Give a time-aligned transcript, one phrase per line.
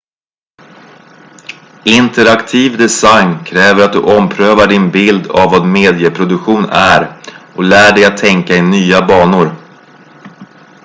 [1.85, 7.17] interaktiv design kräver att du omprövar din bild av vad medieproduktion är
[7.55, 9.49] och lär dig att tänka i nya banor